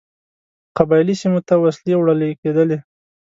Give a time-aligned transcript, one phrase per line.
[0.77, 2.77] قبایلي سیمو ته وسلې وړلې کېدلې.